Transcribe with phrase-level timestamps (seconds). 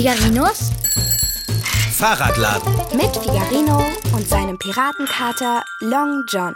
[0.00, 0.70] Figarinos
[1.92, 2.72] Fahrradladen.
[2.96, 3.84] mit Figarino
[4.14, 6.54] und seinem Piratenkater Long John.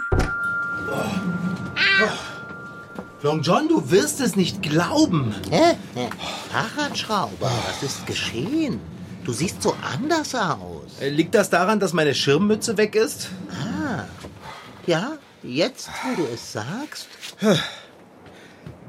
[3.20, 5.34] Long John, du wirst es nicht glauben.
[5.50, 5.76] Hä?
[5.94, 6.08] Hä?
[6.50, 8.80] Fahrradschrauber, was ist geschehen?
[9.26, 10.98] Du siehst so anders aus.
[11.02, 13.28] Äh, Liegt das daran, dass meine Schirmmütze weg ist?
[14.86, 17.08] Ja, jetzt, wo du es sagst.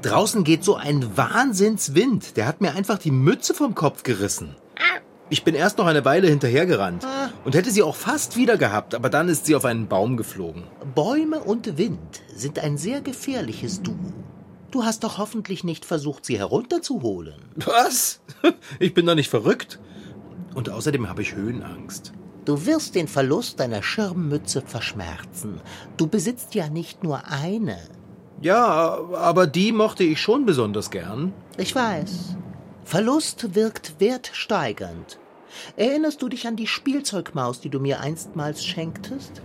[0.02, 2.36] Draußen geht so ein Wahnsinnswind.
[2.36, 4.56] Der hat mir einfach die Mütze vom Kopf gerissen.
[5.28, 7.04] Ich bin erst noch eine Weile hinterhergerannt
[7.44, 10.62] und hätte sie auch fast wieder gehabt, aber dann ist sie auf einen Baum geflogen.
[10.94, 13.96] Bäume und Wind sind ein sehr gefährliches Duo.
[14.70, 17.40] Du hast doch hoffentlich nicht versucht, sie herunterzuholen.
[17.56, 18.20] Was?
[18.78, 19.80] Ich bin doch nicht verrückt.
[20.54, 22.12] Und außerdem habe ich Höhenangst.
[22.44, 25.60] Du wirst den Verlust deiner Schirmmütze verschmerzen.
[25.96, 27.78] Du besitzt ja nicht nur eine.
[28.40, 31.32] Ja, aber die mochte ich schon besonders gern.
[31.56, 32.36] Ich weiß.
[32.84, 35.18] Verlust wirkt wertsteigernd.
[35.76, 39.42] Erinnerst du dich an die Spielzeugmaus, die du mir einstmals schenktest?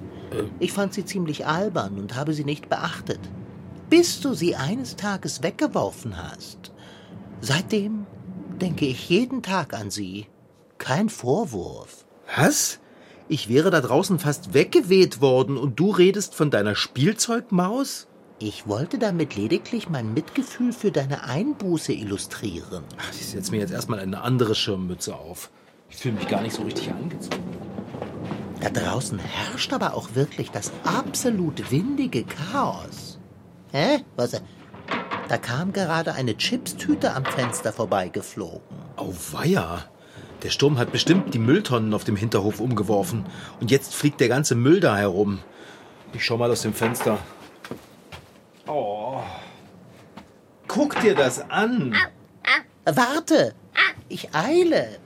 [0.59, 3.19] Ich fand sie ziemlich albern und habe sie nicht beachtet.
[3.89, 6.71] Bis du sie eines Tages weggeworfen hast.
[7.41, 8.05] Seitdem
[8.61, 10.27] denke ich jeden Tag an sie.
[10.77, 12.05] Kein Vorwurf.
[12.37, 12.79] Was?
[13.27, 18.07] Ich wäre da draußen fast weggeweht worden und du redest von deiner Spielzeugmaus?
[18.43, 22.83] Ich wollte damit lediglich mein Mitgefühl für deine Einbuße illustrieren.
[22.97, 25.51] Ach, ich setze mir jetzt erstmal eine andere Schirmmütze auf.
[25.91, 27.43] Ich fühle mich gar nicht so richtig angezogen.
[28.59, 33.19] Da draußen herrscht aber auch wirklich das absolut windige Chaos.
[33.73, 33.99] Hä?
[34.15, 34.41] Was?
[35.29, 38.61] Da kam gerade eine Chipstüte am Fenster vorbeigeflogen.
[38.95, 39.85] Auweia.
[40.41, 43.23] Der Sturm hat bestimmt die Mülltonnen auf dem Hinterhof umgeworfen.
[43.59, 45.41] Und jetzt fliegt der ganze Müll da herum.
[46.13, 47.19] Ich schau mal aus dem Fenster.
[48.67, 49.19] Oh.
[50.73, 51.93] Guck dir das an.
[52.85, 53.55] Warte!
[54.07, 54.99] Ich eile!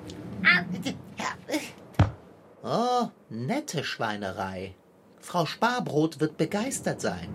[2.63, 4.75] Oh, nette Schweinerei.
[5.19, 7.29] Frau Sparbrot wird begeistert sein.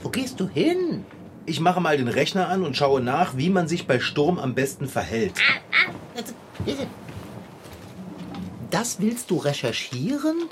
[0.00, 1.04] Wo gehst du hin?
[1.44, 4.54] Ich mache mal den Rechner an und schaue nach, wie man sich bei Sturm am
[4.54, 5.34] besten verhält.
[8.70, 10.48] Das willst du recherchieren?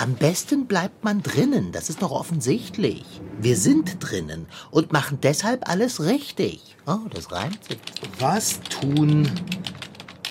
[0.00, 3.04] Am besten bleibt man drinnen, das ist doch offensichtlich.
[3.38, 6.74] Wir sind drinnen und machen deshalb alles richtig.
[6.86, 7.78] Oh, das reimt sich.
[8.18, 9.30] Was tun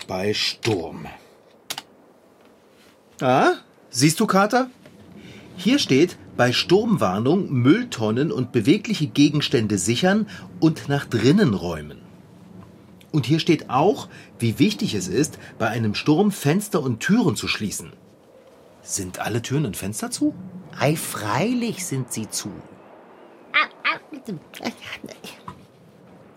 [0.08, 1.06] bei Sturm?
[3.22, 3.58] Ah,
[3.92, 4.72] siehst du, Kater?
[5.56, 10.26] Hier steht, bei Sturmwarnung Mülltonnen und bewegliche Gegenstände sichern
[10.60, 12.02] und nach drinnen räumen.
[13.12, 14.08] Und hier steht auch,
[14.40, 17.94] wie wichtig es ist, bei einem Sturm Fenster und Türen zu schließen.
[18.82, 20.34] Sind alle Türen und Fenster zu?
[20.78, 22.50] Ei, freilich sind sie zu.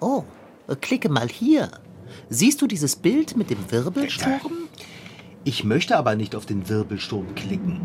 [0.00, 0.24] Oh,
[0.80, 1.70] klicke mal hier.
[2.28, 4.68] Siehst du dieses Bild mit dem Wirbelsturm?
[5.44, 7.80] Ich möchte aber nicht auf den Wirbelsturm klicken.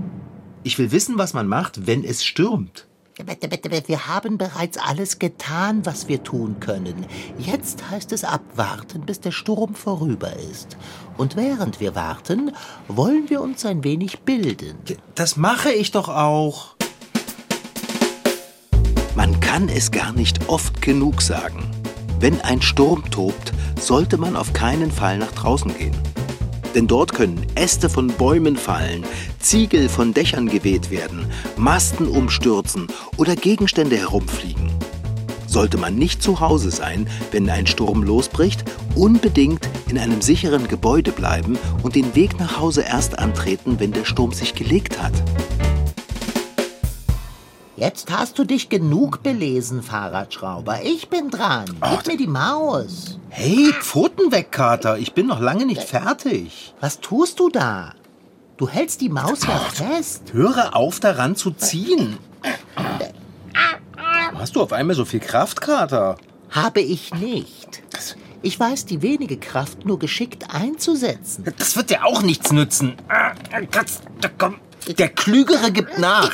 [0.64, 2.87] Ich will wissen, was man macht, wenn es stürmt.
[3.20, 7.08] Wir haben bereits alles getan, was wir tun können.
[7.40, 10.78] Jetzt heißt es abwarten, bis der Sturm vorüber ist.
[11.18, 12.52] Und während wir warten,
[12.88, 14.78] wollen wir uns ein wenig bilden.
[15.16, 16.76] Das mache ich doch auch.
[19.16, 21.72] Man kann es gar nicht oft genug sagen.
[22.20, 25.96] Wenn ein Sturm tobt, sollte man auf keinen Fall nach draußen gehen.
[26.76, 29.04] Denn dort können Äste von Bäumen fallen,
[29.40, 34.70] Ziegel von Dächern geweht werden, Masten umstürzen oder Gegenstände herumfliegen.
[35.48, 38.64] Sollte man nicht zu Hause sein, wenn ein Sturm losbricht,
[38.96, 44.06] unbedingt in einem sicheren Gebäude bleiben und den Weg nach Hause erst antreten, wenn der
[44.06, 45.14] Sturm sich gelegt hat.
[47.78, 50.82] Jetzt hast du dich genug belesen, Fahrradschrauber.
[50.84, 51.66] Ich bin dran.
[51.92, 53.20] Gib mir die Maus.
[53.30, 54.98] Hey, Pfoten weg, Kater.
[54.98, 56.74] Ich bin noch lange nicht fertig.
[56.80, 57.94] Was tust du da?
[58.58, 60.34] Du hältst die Maus ja fest.
[60.34, 62.18] Höre auf, daran zu ziehen.
[64.34, 66.18] Hast du auf einmal so viel Kraft, Kater?
[66.50, 67.84] Habe ich nicht.
[68.42, 71.46] Ich weiß die wenige Kraft nur geschickt einzusetzen.
[71.60, 72.96] Das wird dir auch nichts nützen.
[74.98, 76.32] Der Klügere gibt nach.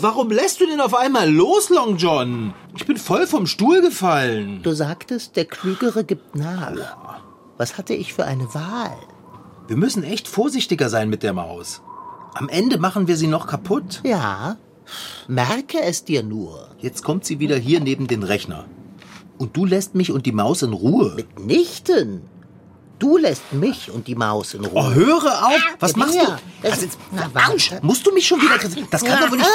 [0.00, 2.54] Warum lässt du denn auf einmal los, Long John?
[2.76, 4.62] Ich bin voll vom Stuhl gefallen.
[4.62, 6.72] Du sagtest, der Klügere gibt nach.
[7.56, 8.96] Was hatte ich für eine Wahl?
[9.66, 11.82] Wir müssen echt vorsichtiger sein mit der Maus.
[12.34, 14.00] Am Ende machen wir sie noch kaputt.
[14.04, 14.56] Ja,
[15.26, 16.68] merke es dir nur.
[16.78, 18.64] Jetzt kommt sie wieder hier neben den Rechner.
[19.38, 21.14] Und du lässt mich und die Maus in Ruhe.
[21.16, 22.22] Mitnichten.
[22.98, 24.72] Du lässt mich und die Maus in Ruhe.
[24.74, 25.54] Oh, höre auf!
[25.54, 26.26] Ah, was ja, machst du?
[26.62, 28.58] Das also jetzt, na, Arsch, musst du mich schon wieder...
[28.90, 29.48] Das kann doch wohl nicht...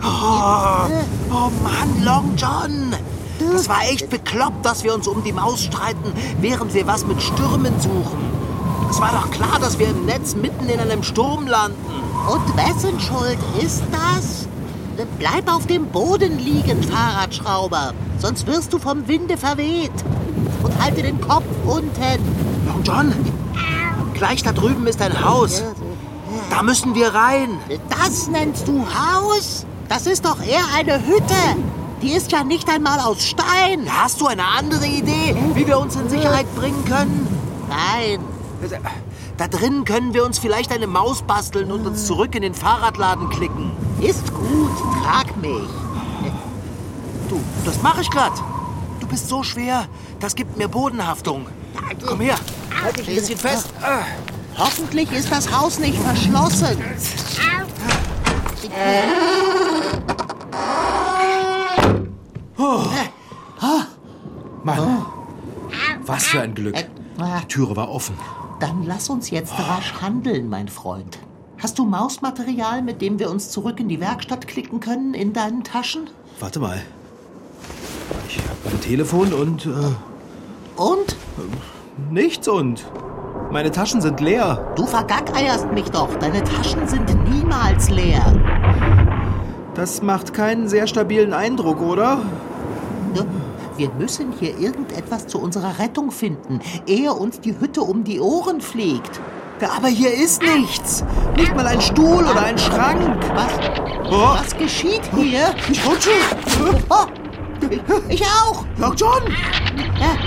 [0.00, 0.86] Oh,
[1.30, 2.94] oh Mann, Long John!
[3.52, 7.22] Das war echt bekloppt, dass wir uns um die Maus streiten, während wir was mit
[7.22, 8.37] Stürmen suchen.
[8.90, 11.76] Es war doch klar, dass wir im Netz mitten in einem Sturm landen.
[12.28, 14.46] Und wessen Schuld ist das?
[15.18, 17.92] Bleib auf dem Boden liegen, Fahrradschrauber.
[18.18, 19.92] Sonst wirst du vom Winde verweht.
[20.62, 21.92] Und halte den Kopf unten.
[22.66, 23.14] Long John,
[24.14, 25.62] gleich da drüben ist ein Haus.
[26.50, 27.58] Da müssen wir rein.
[27.88, 29.64] Das nennst du Haus?
[29.88, 31.34] Das ist doch eher eine Hütte.
[32.02, 33.88] Die ist ja nicht einmal aus Stein.
[33.88, 37.26] Hast du eine andere Idee, wie wir uns in Sicherheit bringen können?
[37.68, 38.20] Nein.
[39.36, 43.28] Da drinnen können wir uns vielleicht eine Maus basteln und uns zurück in den Fahrradladen
[43.30, 43.70] klicken.
[44.00, 44.70] Ist gut,
[45.02, 45.68] trag mich.
[47.28, 48.32] Du, das mache ich grad.
[49.00, 49.86] Du bist so schwer,
[50.18, 51.46] das gibt mir Bodenhaftung.
[52.06, 52.36] Komm her,
[52.82, 53.68] halt dich ein bisschen fest.
[54.56, 56.78] Hoffentlich ist das Haus nicht verschlossen.
[64.64, 65.06] Mann,
[66.04, 66.74] was für ein Glück.
[67.42, 68.16] Die Türe war offen.
[68.60, 71.18] Dann lass uns jetzt rasch handeln, mein Freund.
[71.58, 75.64] Hast du Mausmaterial, mit dem wir uns zurück in die Werkstatt klicken können, in deinen
[75.64, 76.08] Taschen?
[76.40, 76.80] Warte mal.
[78.28, 81.16] Ich habe ein Telefon und äh, Und?
[82.10, 82.84] nichts und
[83.50, 84.72] meine Taschen sind leer.
[84.76, 86.14] Du vergackeierst mich doch.
[86.16, 88.22] Deine Taschen sind niemals leer.
[89.74, 92.20] Das macht keinen sehr stabilen Eindruck, oder?
[93.78, 96.58] Wir müssen hier irgendetwas zu unserer Rettung finden,
[96.88, 99.20] ehe uns die Hütte um die Ohren fliegt.
[99.76, 101.04] Aber hier ist nichts.
[101.36, 103.00] Nicht mal ein Stuhl oder ein Schrank.
[103.34, 103.52] Was?
[104.10, 104.34] Oh.
[104.36, 105.54] Was geschieht hier?
[105.70, 106.10] Ich rutsche.
[106.90, 107.06] Oh,
[108.08, 108.64] ich, auch.
[108.78, 109.22] Long John,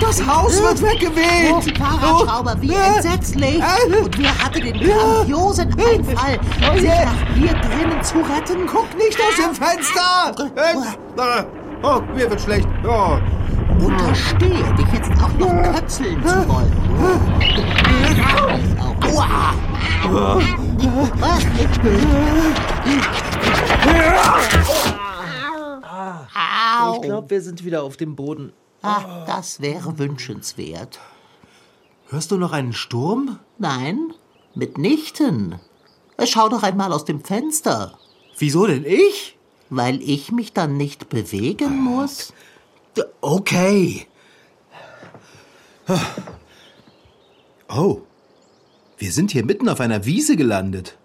[0.00, 1.78] das Haus wird Oh, weggeweht.
[1.78, 2.94] Fahrradschrauber, wie Äh.
[2.96, 3.58] entsetzlich!
[3.60, 3.96] Äh.
[4.02, 6.40] Und wer hatte den grandiosen Einfall,
[6.70, 8.66] Oh sich nach hier drinnen zu retten?
[8.66, 10.52] Guck nicht aus dem Fenster.
[10.56, 11.44] Äh,
[11.84, 12.68] Oh, mir wird schlecht.
[12.86, 13.16] Oh.
[13.84, 16.72] Unterstehe dich jetzt auch noch kötzeln zu wollen.
[18.78, 19.54] Aua!
[26.80, 26.94] Au!
[26.94, 28.52] Ich glaube, wir sind wieder auf dem Boden.
[28.82, 31.00] Ah, das wäre wünschenswert.
[32.08, 33.38] Hörst du noch einen Sturm?
[33.58, 34.12] Nein,
[34.54, 35.56] mitnichten.
[36.24, 37.98] Schau doch einmal aus dem Fenster.
[38.38, 39.38] Wieso denn ich?
[39.70, 42.32] Weil ich mich dann nicht bewegen muss?
[43.20, 44.06] Okay.
[47.68, 48.02] Oh,
[48.98, 50.96] wir sind hier mitten auf einer Wiese gelandet.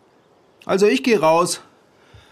[0.65, 1.61] Also ich gehe raus.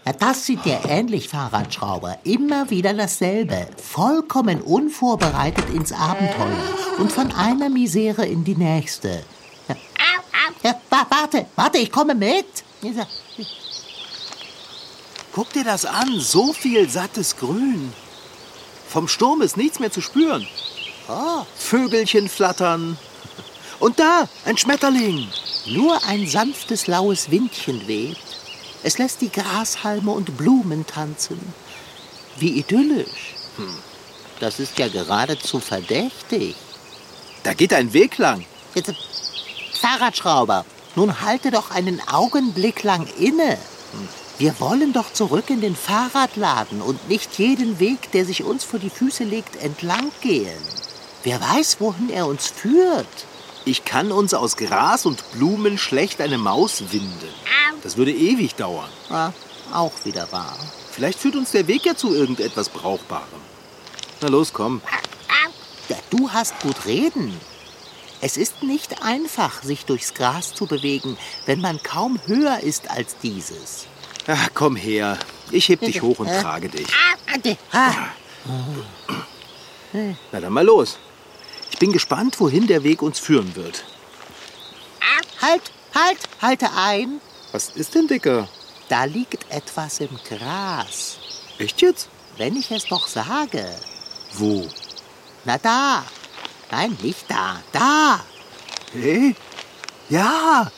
[0.04, 2.18] Ja, das sieht dir ähnlich, Fahrradschrauber.
[2.22, 3.66] Immer wieder dasselbe.
[3.82, 6.62] Vollkommen unvorbereitet ins Abenteuer.
[6.98, 9.24] Und von einer Misere in die nächste.
[9.68, 9.74] Ja,
[10.62, 12.46] ja, wa- warte, warte, ich komme mit.
[15.32, 17.92] Guck dir das an, so viel sattes Grün.
[18.96, 20.48] Vom Sturm ist nichts mehr zu spüren.
[21.06, 22.96] Oh, Vögelchen flattern.
[23.78, 25.28] Und da, ein Schmetterling.
[25.66, 28.16] nur ein sanftes, laues Windchen weht.
[28.82, 31.38] Es lässt die Grashalme und Blumen tanzen.
[32.38, 33.34] Wie idyllisch.
[33.58, 33.76] Hm.
[34.40, 36.56] Das ist ja geradezu verdächtig.
[37.42, 38.46] Da geht ein Weg lang.
[38.74, 38.94] Jetzt,
[39.78, 43.58] Fahrradschrauber, nun halte doch einen Augenblick lang inne.
[44.38, 48.78] Wir wollen doch zurück in den Fahrradladen und nicht jeden Weg, der sich uns vor
[48.78, 50.60] die Füße legt, entlang gehen.
[51.22, 53.06] Wer weiß, wohin er uns führt.
[53.64, 57.28] Ich kann uns aus Gras und Blumen schlecht eine Maus winden.
[57.82, 58.90] Das würde ewig dauern.
[59.08, 59.32] Ah,
[59.72, 60.56] auch wieder wahr.
[60.92, 63.40] Vielleicht führt uns der Weg ja zu irgendetwas Brauchbarem.
[64.20, 64.82] Na los, komm.
[65.88, 67.34] Ja, du hast gut reden.
[68.20, 71.16] Es ist nicht einfach, sich durchs Gras zu bewegen,
[71.46, 73.86] wenn man kaum höher ist als dieses.
[74.28, 75.18] Ach, komm her.
[75.50, 76.86] Ich heb dich hoch und trage dich.
[77.72, 78.08] Ah,
[80.30, 80.98] Na dann mal los.
[81.70, 83.84] Ich bin gespannt, wohin der Weg uns führen wird.
[85.40, 85.62] halt,
[85.94, 87.20] halt, halte ein.
[87.52, 88.48] Was ist denn, Dicker?
[88.88, 91.18] Da liegt etwas im Gras.
[91.58, 92.08] Echt jetzt?
[92.36, 93.66] Wenn ich es doch sage.
[94.34, 94.66] Wo?
[95.44, 96.04] Na da.
[96.70, 97.60] Nein, nicht da.
[97.72, 98.24] Da.
[98.92, 99.34] Hey?
[100.08, 100.70] Ja.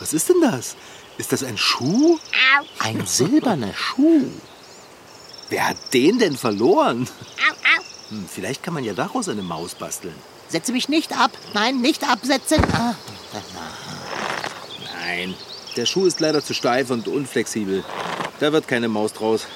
[0.00, 0.76] Was ist denn das?
[1.18, 2.18] Ist das ein Schuh?
[2.78, 4.24] Ein silberner Schuh.
[5.48, 7.08] Wer hat den denn verloren?
[8.08, 10.14] Hm, vielleicht kann man ja daraus eine Maus basteln.
[10.48, 11.30] Setze mich nicht ab.
[11.52, 12.62] Nein, nicht absetzen.
[12.72, 12.94] Ah.
[15.02, 15.34] Nein.
[15.76, 17.84] Der Schuh ist leider zu steif und unflexibel.
[18.40, 19.46] Da wird keine Maus draus.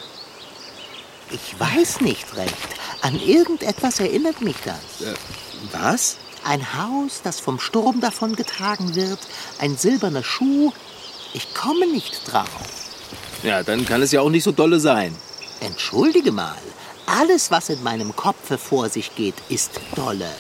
[1.30, 2.54] Ich weiß nicht recht.
[3.02, 5.06] An irgendetwas erinnert mich das.
[5.06, 5.14] Äh,
[5.72, 6.16] was?
[6.44, 9.18] Ein Haus, das vom Sturm davongetragen wird.
[9.58, 10.72] Ein silberner Schuh.
[11.34, 12.48] Ich komme nicht drauf.
[13.42, 15.14] Ja, dann kann es ja auch nicht so dolle sein.
[15.60, 16.56] Entschuldige mal,
[17.06, 20.30] alles, was in meinem Kopfe vor sich geht, ist dolle.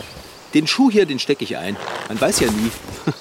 [0.54, 1.76] Den Schuh hier, den stecke ich ein.
[2.08, 2.70] Man weiß ja nie.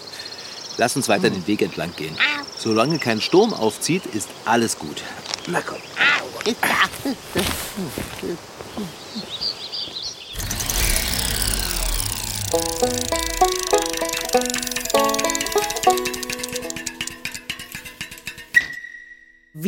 [0.78, 2.16] Lass uns weiter den Weg entlang gehen.
[2.58, 5.02] Solange kein Sturm aufzieht, ist alles gut.
[5.48, 5.78] Na komm.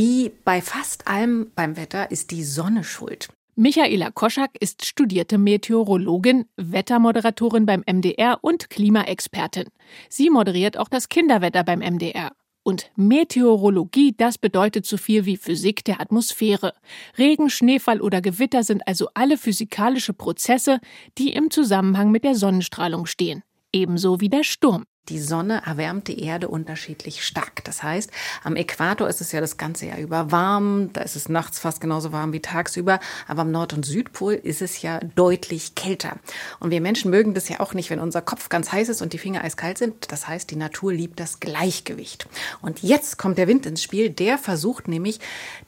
[0.01, 3.27] Wie bei fast allem beim Wetter ist die Sonne schuld.
[3.57, 9.65] Michaela Koschak ist studierte Meteorologin, Wettermoderatorin beim MDR und Klimaexpertin.
[10.07, 12.31] Sie moderiert auch das Kinderwetter beim MDR.
[12.63, 16.75] Und Meteorologie, das bedeutet so viel wie Physik der Atmosphäre.
[17.17, 20.79] Regen, Schneefall oder Gewitter sind also alle physikalische Prozesse,
[21.17, 23.43] die im Zusammenhang mit der Sonnenstrahlung stehen.
[23.73, 24.85] Ebenso wie der Sturm.
[25.09, 27.63] Die Sonne erwärmt die Erde unterschiedlich stark.
[27.63, 28.11] Das heißt,
[28.43, 31.81] am Äquator ist es ja das ganze Jahr über warm, da ist es nachts fast
[31.81, 36.17] genauso warm wie tagsüber, aber am Nord- und Südpol ist es ja deutlich kälter.
[36.59, 39.13] Und wir Menschen mögen das ja auch nicht, wenn unser Kopf ganz heiß ist und
[39.13, 40.11] die Finger eiskalt sind.
[40.11, 42.27] Das heißt, die Natur liebt das Gleichgewicht.
[42.61, 45.19] Und jetzt kommt der Wind ins Spiel, der versucht nämlich,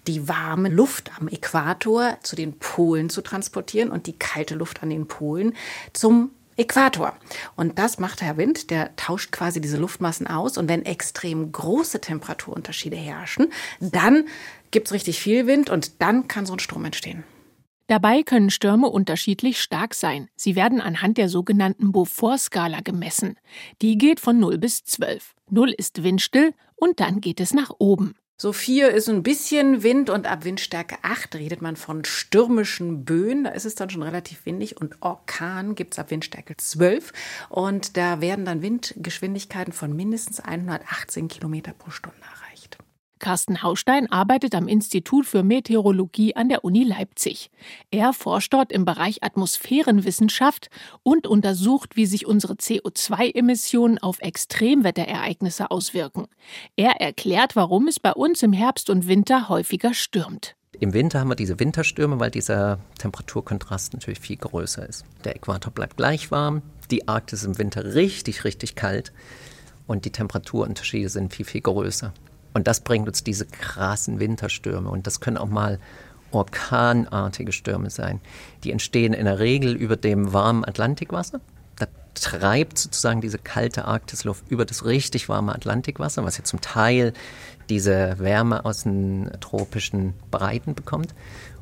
[0.07, 4.89] die warme Luft am Äquator zu den Polen zu transportieren und die kalte Luft an
[4.89, 5.55] den Polen
[5.93, 7.15] zum Äquator.
[7.55, 10.57] Und das macht Herr Wind, der tauscht quasi diese Luftmassen aus.
[10.57, 14.25] Und wenn extrem große Temperaturunterschiede herrschen, dann
[14.71, 17.23] gibt es richtig viel Wind und dann kann so ein Strom entstehen.
[17.87, 20.29] Dabei können Stürme unterschiedlich stark sein.
[20.37, 23.35] Sie werden anhand der sogenannten Beaufort-Skala gemessen.
[23.81, 25.35] Die geht von 0 bis 12.
[25.49, 28.15] 0 ist windstill und dann geht es nach oben.
[28.41, 33.43] So vier ist ein bisschen Wind und ab Windstärke 8 redet man von stürmischen Böen.
[33.43, 37.13] Da ist es dann schon relativ windig und Orkan gibt es ab Windstärke 12
[37.49, 42.17] und da werden dann Windgeschwindigkeiten von mindestens 118 Kilometer pro Stunde.
[43.21, 47.49] Carsten Haustein arbeitet am Institut für Meteorologie an der Uni Leipzig.
[47.91, 50.69] Er forscht dort im Bereich Atmosphärenwissenschaft
[51.03, 56.25] und untersucht, wie sich unsere CO2-Emissionen auf Extremwetterereignisse auswirken.
[56.75, 60.55] Er erklärt, warum es bei uns im Herbst und Winter häufiger stürmt.
[60.79, 65.05] Im Winter haben wir diese Winterstürme, weil dieser Temperaturkontrast natürlich viel größer ist.
[65.23, 69.13] Der Äquator bleibt gleich warm, die Arktis im Winter richtig, richtig kalt
[69.85, 72.13] und die Temperaturunterschiede sind viel, viel größer.
[72.53, 74.89] Und das bringt uns diese krassen Winterstürme.
[74.89, 75.79] Und das können auch mal
[76.31, 78.21] orkanartige Stürme sein.
[78.63, 81.41] Die entstehen in der Regel über dem warmen Atlantikwasser.
[81.77, 87.13] Da treibt sozusagen diese kalte Arktisluft über das richtig warme Atlantikwasser, was ja zum Teil
[87.69, 91.13] diese Wärme aus den tropischen Breiten bekommt.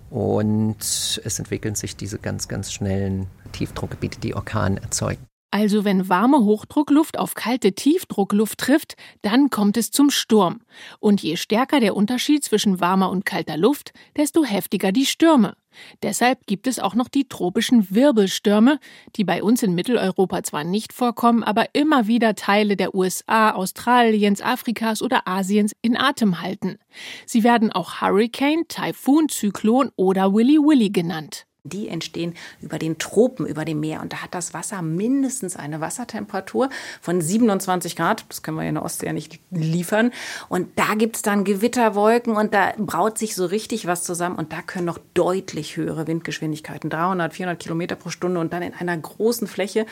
[0.09, 5.28] Und es entwickeln sich diese ganz, ganz schnellen Tiefdruckgebiete, die Orkane erzeugen.
[5.51, 10.61] Also wenn warme Hochdruckluft auf kalte Tiefdruckluft trifft, dann kommt es zum Sturm.
[10.99, 15.55] Und je stärker der Unterschied zwischen warmer und kalter Luft, desto heftiger die Stürme.
[16.03, 18.79] Deshalb gibt es auch noch die tropischen Wirbelstürme,
[19.15, 24.41] die bei uns in Mitteleuropa zwar nicht vorkommen, aber immer wieder Teile der USA, Australiens,
[24.41, 26.77] Afrikas oder Asiens in Atem halten.
[27.25, 31.45] Sie werden auch Hurricane, Taifun, Zyklon oder Willy Willy genannt.
[31.63, 34.01] Die entstehen über den Tropen, über dem Meer.
[34.01, 36.69] Und da hat das Wasser mindestens eine Wassertemperatur
[37.01, 38.25] von 27 Grad.
[38.29, 40.11] Das können wir in der Ostsee ja nicht liefern.
[40.47, 44.37] Und da gibt es dann Gewitterwolken und da braut sich so richtig was zusammen.
[44.37, 48.73] Und da können noch deutlich höhere Windgeschwindigkeiten, 300, 400 Kilometer pro Stunde und dann in
[48.73, 49.85] einer großen Fläche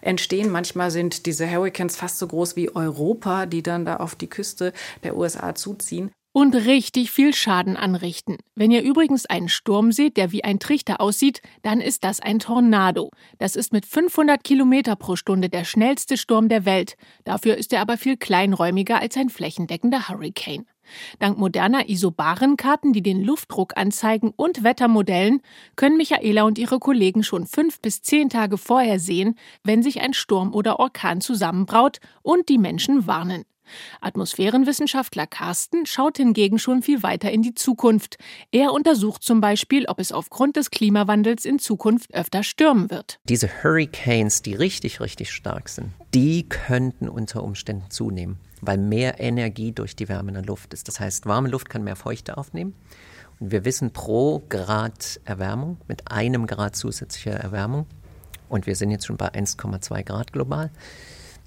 [0.00, 0.50] entstehen.
[0.50, 4.72] Manchmal sind diese Hurricanes fast so groß wie Europa, die dann da auf die Küste
[5.02, 8.36] der USA zuziehen und richtig viel Schaden anrichten.
[8.54, 12.38] Wenn ihr übrigens einen Sturm seht, der wie ein Trichter aussieht, dann ist das ein
[12.38, 13.10] Tornado.
[13.38, 16.96] Das ist mit 500 Kilometer pro Stunde der schnellste Sturm der Welt.
[17.24, 20.66] Dafür ist er aber viel kleinräumiger als ein flächendeckender Hurricane.
[21.18, 25.40] Dank moderner Isobarenkarten, die den Luftdruck anzeigen und Wettermodellen,
[25.76, 30.14] können Michaela und ihre Kollegen schon fünf bis zehn Tage vorher sehen, wenn sich ein
[30.14, 33.44] Sturm oder Orkan zusammenbraut und die Menschen warnen.
[34.00, 38.18] Atmosphärenwissenschaftler Carsten schaut hingegen schon viel weiter in die Zukunft.
[38.52, 43.20] Er untersucht zum Beispiel, ob es aufgrund des Klimawandels in Zukunft öfter stürmen wird.
[43.28, 49.72] Diese Hurricanes, die richtig, richtig stark sind, die könnten unter Umständen zunehmen, weil mehr Energie
[49.72, 50.88] durch die Wärme in der Luft ist.
[50.88, 52.74] Das heißt, warme Luft kann mehr Feuchte aufnehmen.
[53.38, 57.86] Und wir wissen pro Grad Erwärmung, mit einem Grad zusätzlicher Erwärmung,
[58.50, 60.70] und wir sind jetzt schon bei 1,2 Grad global,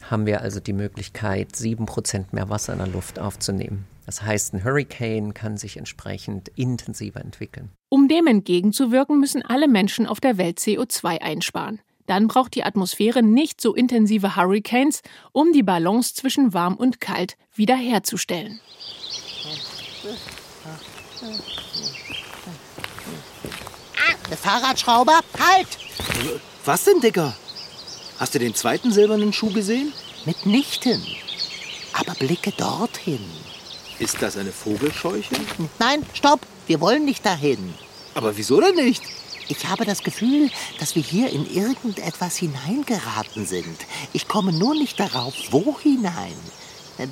[0.10, 3.86] haben wir also die Möglichkeit, sieben Prozent mehr Wasser in der Luft aufzunehmen.
[4.06, 7.70] Das heißt, ein Hurricane kann sich entsprechend intensiver entwickeln.
[7.90, 11.80] Um dem entgegenzuwirken, müssen alle Menschen auf der Welt CO2 einsparen.
[12.06, 17.38] Dann braucht die Atmosphäre nicht so intensive Hurricanes, um die Balance zwischen warm und kalt
[17.56, 18.60] wiederherzustellen.
[24.30, 25.68] Der Fahrradschrauber, halt!
[26.66, 27.34] Was denn, Dicker?
[28.24, 29.92] Hast du den zweiten silbernen Schuh gesehen?
[30.24, 31.06] Mitnichten.
[31.92, 33.20] Aber blicke dorthin.
[34.00, 35.36] Ist das eine Vogelscheuche?
[35.77, 36.39] Nein, stopp!
[36.65, 37.74] Wir wollen nicht dahin.
[38.15, 39.03] Aber wieso denn nicht?
[39.50, 40.50] Ich habe das Gefühl,
[40.80, 43.77] dass wir hier in irgendetwas hineingeraten sind.
[44.13, 46.38] Ich komme nur nicht darauf, wo hinein.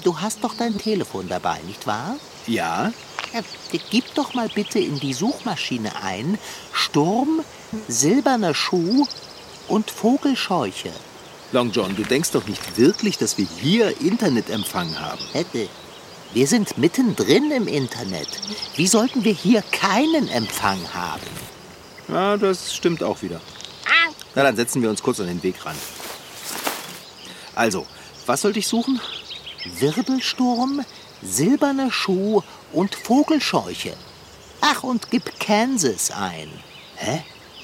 [0.06, 2.16] Du hast doch dein Telefon dabei, nicht wahr?
[2.48, 2.94] Ja.
[3.34, 3.42] Ja,
[3.90, 6.38] Gib doch mal bitte in die Suchmaschine ein
[6.72, 7.42] Sturm,
[7.90, 9.06] silberner Schuh
[9.72, 10.92] und Vogelscheuche.
[11.54, 15.24] Long John, du denkst doch nicht wirklich, dass wir hier Internetempfang haben.
[15.32, 15.68] Hätte.
[16.34, 18.28] Wir sind mittendrin im Internet.
[18.76, 21.28] Wie sollten wir hier keinen Empfang haben?
[22.08, 23.42] Ja, das stimmt auch wieder.
[24.36, 25.80] Na, dann setzen wir uns kurz an den Wegrand.
[27.54, 27.86] Also,
[28.26, 29.02] was sollte ich suchen?
[29.80, 30.86] Wirbelsturm,
[31.22, 33.94] silberner Schuh und Vogelscheuche.
[34.62, 36.50] Ach, und gib Kansas ein.
[36.96, 37.24] Hä?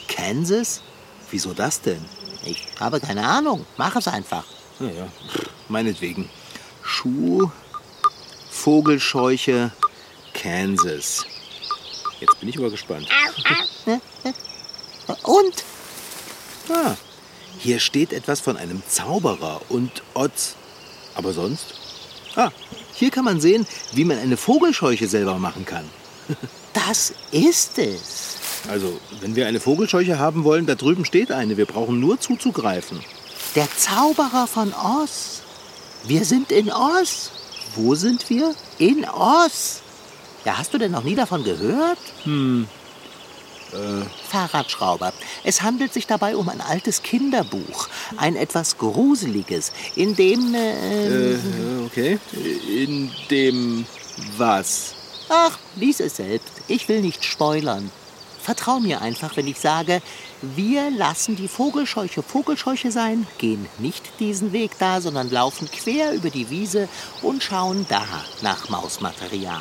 [0.09, 0.81] Kansas?
[1.31, 2.03] Wieso das denn?
[2.45, 3.65] Ich habe keine Ahnung.
[3.77, 4.45] Mach es einfach.
[4.79, 5.07] Naja,
[5.67, 6.29] meinetwegen.
[6.83, 7.49] Schuh,
[8.49, 9.71] Vogelscheuche,
[10.33, 11.25] Kansas.
[12.19, 13.07] Jetzt bin ich aber gespannt.
[15.23, 15.63] Und?
[16.69, 16.95] Ah,
[17.57, 20.55] hier steht etwas von einem Zauberer und Otz.
[21.15, 21.73] Aber sonst?
[22.35, 22.51] Ah,
[22.93, 25.89] hier kann man sehen, wie man eine Vogelscheuche selber machen kann.
[26.73, 28.36] Das ist es.
[28.69, 31.57] Also, wenn wir eine Vogelscheuche haben wollen, da drüben steht eine.
[31.57, 32.99] Wir brauchen nur zuzugreifen.
[33.55, 35.41] Der Zauberer von Oz.
[36.05, 37.31] Wir sind in Oz.
[37.75, 38.53] Wo sind wir?
[38.77, 39.81] In Oz.
[40.45, 41.97] Ja, hast du denn noch nie davon gehört?
[42.23, 42.67] Hm.
[43.73, 44.05] Äh.
[44.29, 45.11] Fahrradschrauber.
[45.43, 47.89] Es handelt sich dabei um ein altes Kinderbuch.
[48.15, 50.53] Ein etwas gruseliges, in dem.
[50.55, 51.37] Äh, Äh,
[51.85, 52.19] okay.
[52.33, 53.85] In dem
[54.37, 54.93] was?
[55.29, 56.49] Ach, lies es selbst.
[56.67, 57.91] Ich will nicht spoilern.
[58.47, 60.01] Vertrau mir einfach, wenn ich sage,
[60.41, 66.29] wir lassen die Vogelscheuche Vogelscheuche sein, gehen nicht diesen Weg da, sondern laufen quer über
[66.29, 66.87] die Wiese
[67.21, 68.05] und schauen da
[68.41, 69.59] nach Mausmaterial.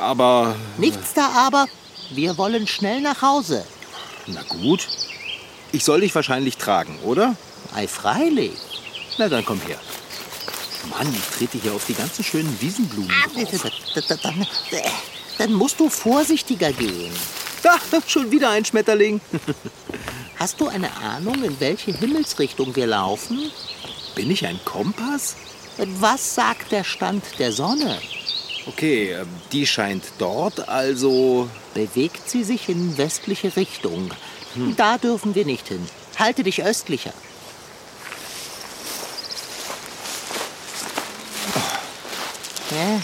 [0.00, 0.56] Aber.
[0.78, 1.68] Nichts da aber,
[2.10, 3.64] wir wollen schnell nach Hause.
[4.26, 4.88] Na gut.
[5.70, 7.36] Ich soll dich wahrscheinlich tragen, oder?
[7.72, 8.58] Ei, freilich.
[9.16, 9.78] Na dann komm her.
[10.90, 13.62] Mann, ich trete hier auf die ganzen schönen Wiesenblumen Äh, drauf.
[15.42, 17.12] Dann, musst du vorsichtiger gehen.
[17.64, 17.76] Da,
[18.06, 19.20] schon wieder ein Schmetterling.
[20.38, 23.50] Hast du eine Ahnung, in welche Himmelsrichtung wir laufen?
[24.14, 25.34] Bin ich ein Kompass?
[25.98, 27.98] Was sagt der Stand der Sonne?
[28.66, 31.48] Okay, ähm, die scheint dort, also.
[31.74, 34.12] Bewegt sie sich in westliche Richtung.
[34.76, 35.84] Da dürfen wir nicht hin.
[36.20, 37.14] Halte dich östlicher.
[42.70, 43.00] Ja,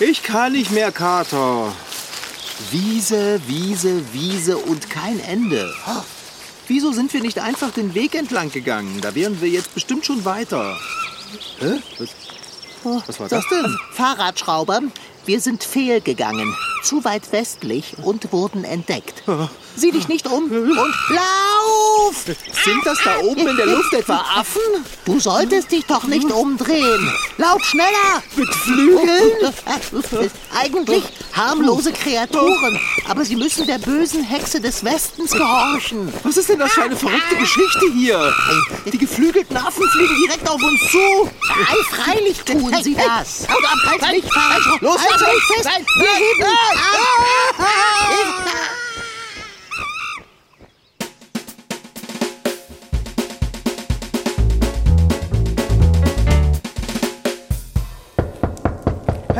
[0.00, 1.72] Ich kann nicht mehr, Kater.
[2.70, 5.72] Wiese, Wiese, Wiese und kein Ende.
[6.68, 9.00] Wieso sind wir nicht einfach den Weg entlang gegangen?
[9.00, 10.78] Da wären wir jetzt bestimmt schon weiter.
[11.58, 11.80] Hä?
[11.98, 13.78] Was, was war das denn?
[13.92, 14.80] Fahrradschrauber,
[15.24, 16.56] wir sind fehlgegangen.
[16.82, 19.22] Zu weit westlich und wurden entdeckt.
[19.76, 21.51] Sieh dich nicht um und lauf!
[22.14, 24.60] Sind das da oben in der Luft etwa Affen?
[25.04, 27.12] Du solltest dich doch nicht umdrehen.
[27.38, 28.22] Lauf schneller!
[28.36, 29.52] Mit Flügeln?
[30.54, 36.12] Eigentlich harmlose Kreaturen, aber sie müssen der bösen Hexe des Westens gehorchen.
[36.22, 38.32] Was ist denn das für eine verrückte Geschichte hier?
[38.92, 41.30] Die geflügelten Affen fliegen direkt auf uns zu.
[41.50, 43.48] Ei, freilich tun sie das.
[43.48, 45.68] Haut ab, halt los, Halt halt, fest!
[45.96, 46.52] Wir heben!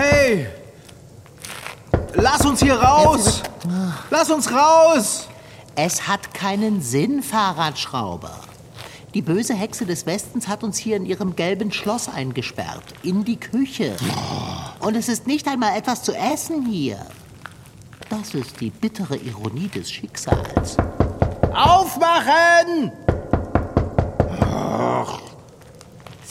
[0.02, 0.48] Hey!
[2.14, 3.42] Lass uns hier raus!
[4.10, 5.28] Lass uns raus!
[5.76, 8.40] Es hat keinen Sinn, Fahrradschrauber.
[9.14, 12.82] Die böse Hexe des Westens hat uns hier in ihrem gelben Schloss eingesperrt.
[13.04, 13.96] In die Küche.
[14.80, 16.98] Und es ist nicht einmal etwas zu essen hier.
[18.08, 20.78] Das ist die bittere Ironie des Schicksals.
[21.54, 22.90] Aufmachen!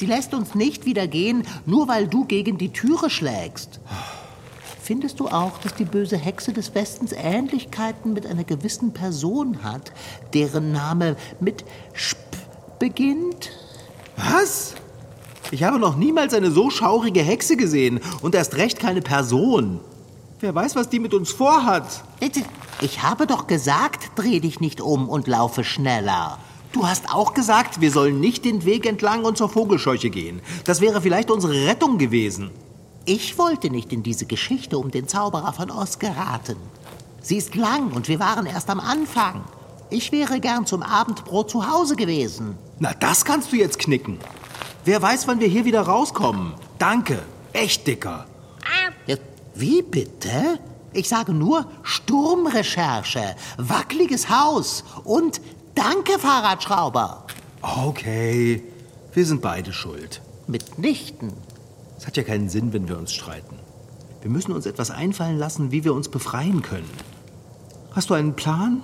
[0.02, 3.80] Sie lässt uns nicht wieder gehen, nur weil du gegen die Türe schlägst.
[4.82, 9.92] Findest du auch, dass die böse Hexe des Westens Ähnlichkeiten mit einer gewissen Person hat,
[10.34, 12.18] deren Name mit Sp
[12.80, 13.52] beginnt?
[14.18, 14.74] Was?
[15.52, 19.82] Ich habe noch niemals eine so schaurige Hexe gesehen und erst recht keine Person.
[20.40, 22.04] Wer weiß, was die mit uns vorhat.
[22.82, 26.40] Ich habe doch gesagt, dreh dich nicht um und laufe schneller.
[26.72, 30.42] Du hast auch gesagt, wir sollen nicht den Weg entlang und zur Vogelscheuche gehen.
[30.64, 32.52] Das wäre vielleicht unsere Rettung gewesen.
[33.06, 36.58] Ich wollte nicht in diese Geschichte um den Zauberer von Oz geraten.
[37.22, 39.44] Sie ist lang und wir waren erst am Anfang.
[39.90, 42.58] Ich wäre gern zum Abendbrot zu Hause gewesen.
[42.80, 44.18] Na, das kannst du jetzt knicken.
[44.86, 46.54] Wer weiß, wann wir hier wieder rauskommen.
[46.80, 47.20] Danke.
[47.54, 48.26] Echt dicker.
[49.54, 50.60] Wie bitte?
[50.94, 55.42] Ich sage nur Sturmrecherche, wackeliges Haus und
[55.76, 57.26] Danke, Fahrradschrauber.
[57.62, 58.64] Okay,
[59.14, 60.22] wir sind beide schuld.
[60.48, 61.34] Mitnichten.
[61.98, 63.60] Es hat ja keinen Sinn, wenn wir uns streiten.
[64.22, 66.90] Wir müssen uns etwas einfallen lassen, wie wir uns befreien können.
[67.92, 68.84] Hast du einen Plan?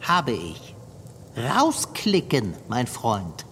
[0.00, 0.74] Habe ich.
[1.36, 3.44] Rausklicken, mein Freund.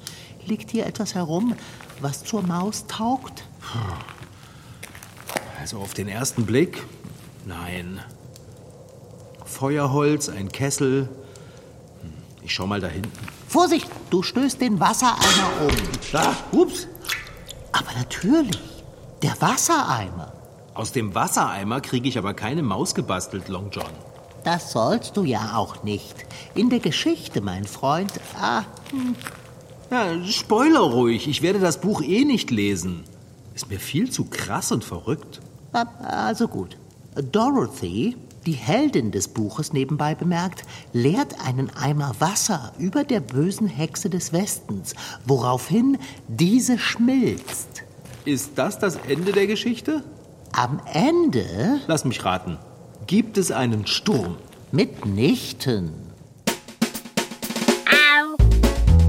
[0.47, 1.55] Liegt hier etwas herum,
[2.01, 3.45] was zur Maus taugt?
[5.61, 6.83] Also auf den ersten Blick?
[7.47, 8.01] Nein.
[9.45, 11.09] Feuerholz, ein Kessel.
[12.45, 13.11] Hm, Ich schau mal da hinten.
[13.49, 15.75] Vorsicht, du stößt den Wassereimer um.
[16.13, 16.87] Da, ups.
[17.73, 18.59] Aber natürlich,
[19.23, 20.33] der Wassereimer.
[20.75, 23.91] Aus dem Wassereimer kriege ich aber keine Maus gebastelt, Long John.
[24.45, 26.15] Das sollst du ja auch nicht.
[26.55, 28.13] In der Geschichte, mein Freund.
[28.41, 28.65] Ah,
[29.91, 33.05] Ja, Spoiler ruhig, ich werde das Buch eh nicht lesen.
[33.55, 35.41] Ist mir viel zu krass und verrückt.
[35.73, 36.77] also gut.
[37.33, 44.11] Dorothy, die Heldin des Buches nebenbei bemerkt, leert einen Eimer Wasser über der bösen Hexe
[44.11, 47.83] des Westens, woraufhin diese schmilzt.
[48.25, 50.03] Ist das das Ende der Geschichte?
[50.53, 52.59] Am Ende Lass mich raten.
[53.07, 54.37] Gibt es einen Sturm?
[54.75, 55.93] mitnichten.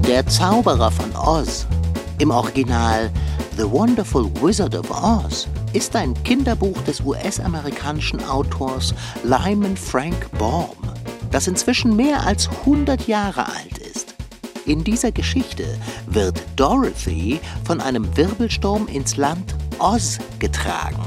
[0.06, 1.66] Der Zauberer von Oz,
[2.20, 3.10] im Original
[3.56, 10.74] The Wonderful Wizard of Oz, ist ein Kinderbuch des US-amerikanischen Autors Lyman Frank Baum,
[11.30, 14.14] das inzwischen mehr als 100 Jahre alt ist.
[14.64, 21.02] In dieser Geschichte wird Dorothy von einem Wirbelsturm ins Land Oz getragen.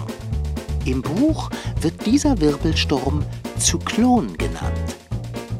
[0.85, 1.49] Im Buch
[1.81, 3.25] wird dieser Wirbelsturm
[3.57, 4.95] Zyklon genannt.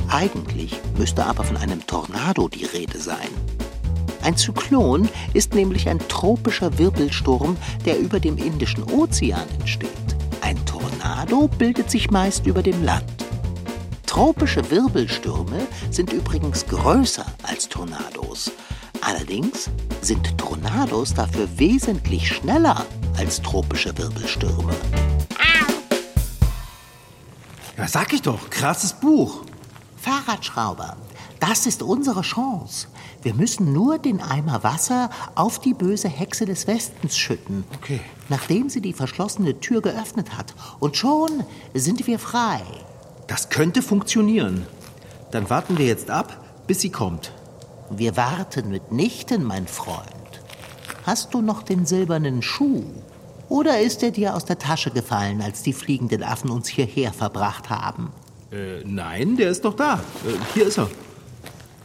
[0.07, 3.29] Eigentlich müsste aber von einem Tornado die Rede sein.
[4.21, 9.89] Ein Zyklon ist nämlich ein tropischer Wirbelsturm, der über dem Indischen Ozean entsteht.
[10.41, 13.05] Ein Tornado bildet sich meist über dem Land.
[14.05, 18.51] Tropische Wirbelstürme sind übrigens größer als Tornados.
[19.01, 19.69] Allerdings
[20.01, 22.85] sind Tornados dafür wesentlich schneller
[23.17, 24.73] als tropische Wirbelstürme.
[27.77, 29.45] Ja, sag ich doch, krasses Buch.
[29.95, 30.97] Fahrradschrauber,
[31.39, 32.87] das ist unsere Chance.
[33.21, 37.65] Wir müssen nur den Eimer Wasser auf die böse Hexe des Westens schütten.
[37.75, 37.99] Okay.
[38.29, 40.53] Nachdem sie die verschlossene Tür geöffnet hat.
[40.79, 42.61] Und schon sind wir frei.
[43.27, 44.65] Das könnte funktionieren.
[45.31, 47.33] Dann warten wir jetzt ab, bis sie kommt.
[47.89, 50.05] Wir warten mitnichten, mein Freund.
[51.05, 52.83] Hast du noch den silbernen Schuh?
[53.49, 57.69] Oder ist er dir aus der Tasche gefallen, als die fliegenden Affen uns hierher verbracht
[57.69, 58.11] haben?
[58.51, 59.95] Äh, nein, der ist doch da.
[59.95, 60.89] Äh, hier ist er.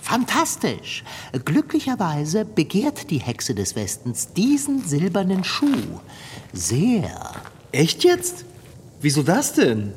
[0.05, 1.03] Fantastisch!
[1.47, 5.99] Glücklicherweise begehrt die Hexe des Westens diesen silbernen Schuh.
[6.53, 7.33] Sehr.
[7.73, 8.45] Echt jetzt?
[9.01, 9.95] Wieso das denn?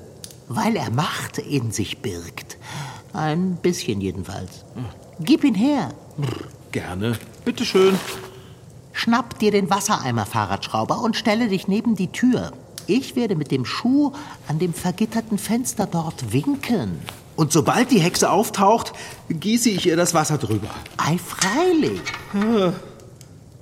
[0.48, 2.58] Weil er Macht in sich birgt.
[3.12, 4.63] Ein bisschen jedenfalls.
[5.20, 5.89] Gib ihn her.
[6.72, 7.17] Gerne.
[7.43, 8.00] Bitteschön.
[8.93, 12.54] Schnapp dir den Wassereimer, Fahrradschrauber, und stelle dich neben die Tür.
[12.88, 14.13] Ich werde mit dem Schuh
[14.48, 17.02] an dem vergitterten Fenster dort winken.
[17.38, 18.93] Und sobald die Hexe auftaucht,
[19.30, 20.69] gieße ich ihr das Wasser drüber.
[20.97, 22.02] Ei, freilich.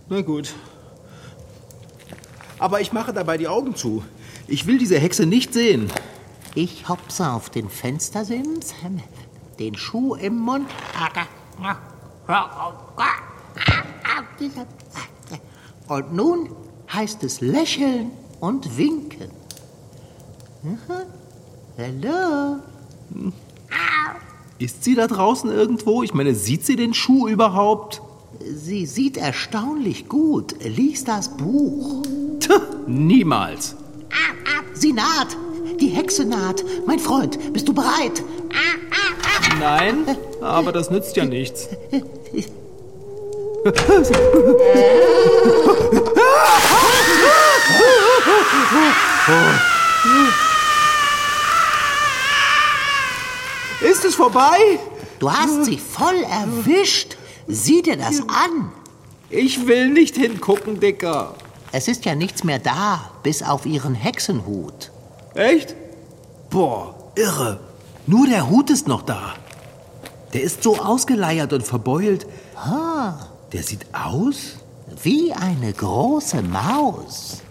[0.09, 0.53] Na gut.
[2.57, 4.03] Aber ich mache dabei die Augen zu.
[4.47, 5.91] Ich will diese Hexe nicht sehen.
[6.55, 8.73] Ich hopse auf den Fenstersims,
[9.59, 10.69] den Schuh im Mund.
[15.89, 16.49] Und nun
[16.93, 19.31] heißt es lächeln und winken.
[20.63, 20.77] Mhm.
[21.77, 22.61] Hallo?
[24.57, 26.03] Ist sie da draußen irgendwo?
[26.03, 28.01] Ich meine, sieht sie den Schuh überhaupt?
[28.39, 30.55] Sie sieht erstaunlich gut.
[30.63, 32.03] Lies das Buch.
[32.39, 32.49] Tch,
[32.87, 33.75] niemals.
[34.73, 35.35] Sie naht.
[35.79, 36.63] Die Hexe naht.
[36.85, 38.23] Mein Freund, bist du bereit?
[39.59, 40.05] Nein,
[40.41, 41.67] aber das nützt ja nichts.
[54.05, 54.77] Ist es vorbei?
[55.17, 57.17] Du hast sie voll erwischt.
[57.47, 58.71] Sieh dir das an.
[59.31, 61.33] Ich will nicht hingucken, Dicker.
[61.71, 64.91] Es ist ja nichts mehr da, bis auf ihren Hexenhut.
[65.33, 65.73] Echt?
[66.51, 67.59] Boah, irre.
[68.05, 69.33] Nur der Hut ist noch da.
[70.33, 72.27] Der ist so ausgeleiert und verbeult.
[73.53, 74.57] Der sieht aus?
[75.01, 77.41] Wie eine große Maus.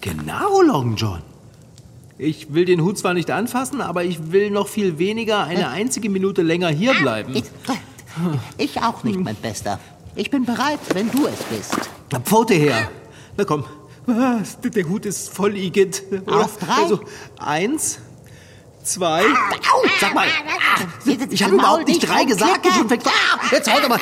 [0.00, 1.31] Genau, Long John.
[2.22, 6.08] Ich will den Hut zwar nicht anfassen, aber ich will noch viel weniger eine einzige
[6.08, 7.34] Minute länger hier bleiben.
[7.34, 7.44] Ich,
[8.58, 9.80] ich auch nicht, mein Bester.
[10.14, 11.74] Ich bin bereit, wenn du es bist.
[12.12, 12.88] Na, Pfote her.
[13.36, 13.64] Na komm.
[14.06, 16.04] Der Hut ist voll Igitt.
[16.26, 16.82] Auf drei?
[16.82, 17.00] Also,
[17.40, 17.98] eins,
[18.84, 19.24] zwei.
[19.24, 20.28] Au, Sag mal,
[21.28, 22.64] ich habe überhaupt nicht nicht drei gesagt.
[22.64, 23.02] Ich schon fängt
[23.50, 23.98] Jetzt halt doch mal.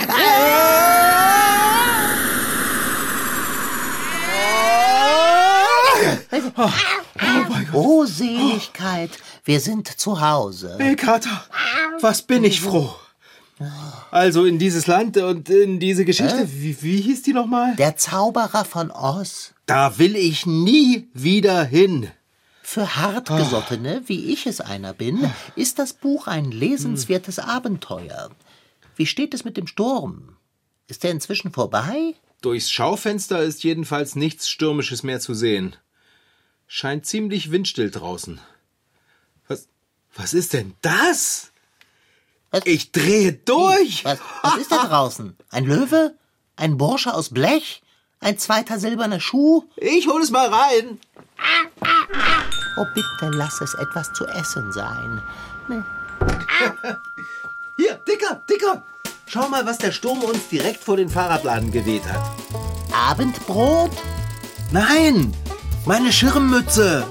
[7.72, 9.10] Oh, Seligkeit,
[9.44, 10.76] wir sind zu Hause.
[10.78, 11.44] Hey, Kater,
[12.00, 12.94] was bin ich froh.
[14.10, 16.48] Also in dieses Land und in diese Geschichte.
[16.50, 17.76] Wie, wie hieß die nochmal?
[17.76, 19.52] Der Zauberer von Oz.
[19.66, 22.10] Da will ich nie wieder hin.
[22.62, 28.30] Für Hartgesottene, wie ich es einer bin, ist das Buch ein lesenswertes Abenteuer.
[28.96, 30.36] Wie steht es mit dem Sturm?
[30.86, 32.14] Ist er inzwischen vorbei?
[32.40, 35.76] Durchs Schaufenster ist jedenfalls nichts Stürmisches mehr zu sehen.
[36.72, 38.40] Scheint ziemlich windstill draußen.
[39.48, 39.66] Was,
[40.14, 41.50] was ist denn das?
[42.52, 42.62] Was?
[42.64, 44.04] Ich drehe durch.
[44.04, 45.36] Was, was ist da draußen?
[45.50, 46.14] Ein Löwe?
[46.54, 47.82] Ein Bursche aus Blech?
[48.20, 49.64] Ein zweiter silberner Schuh?
[49.74, 51.00] Ich hol es mal rein.
[52.76, 55.22] Oh, bitte lass es etwas zu essen sein.
[57.78, 58.84] Hier, Dicker, Dicker.
[59.26, 62.22] Schau mal, was der Sturm uns direkt vor den Fahrradladen geweht hat.
[62.92, 63.90] Abendbrot?
[64.70, 65.34] Nein,
[65.86, 67.06] meine Schirmmütze.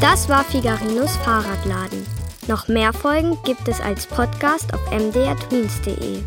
[0.00, 2.06] Das war Figarinos Fahrradladen.
[2.46, 6.22] Noch mehr Folgen gibt es als Podcast auf mdrtweens.de.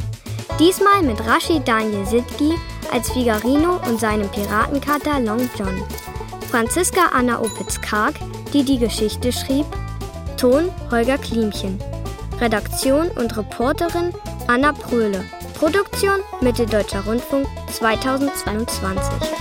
[0.59, 2.55] Diesmal mit Rashid Daniel Sidki
[2.91, 5.81] als Figarino und seinem Piratenkater Long John.
[6.49, 8.15] Franziska Anna Opitz-Karg,
[8.53, 9.65] die die Geschichte schrieb.
[10.37, 11.79] Ton Holger Klimchen.
[12.39, 14.13] Redaktion und Reporterin
[14.47, 15.23] Anna Pröhle.
[15.61, 19.40] Produktion Mitteldeutscher Rundfunk 2022.